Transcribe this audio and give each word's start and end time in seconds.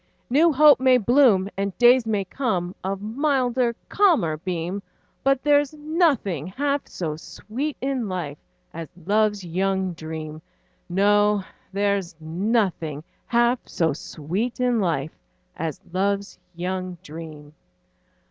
New 0.31 0.51
hope 0.51 0.79
may 0.79 0.97
bloom, 0.97 1.47
And 1.55 1.77
days 1.77 2.07
may 2.07 2.25
come, 2.25 2.73
Of 2.83 3.03
milder, 3.03 3.75
calmer 3.87 4.35
beam, 4.37 4.81
But 5.23 5.43
there's 5.43 5.75
nothing 5.75 6.47
half 6.47 6.87
so 6.87 7.15
sweet 7.15 7.77
in 7.81 8.09
life 8.09 8.39
As 8.73 8.89
love's 9.05 9.43
young 9.43 9.93
dream; 9.93 10.41
No, 10.89 11.43
there's 11.71 12.15
nothing 12.19 13.03
half 13.27 13.59
so 13.67 13.93
sweet 13.93 14.59
in 14.59 14.79
life 14.79 15.15
As 15.55 15.79
love's 15.93 16.39
young 16.55 16.97
dream. 17.03 17.53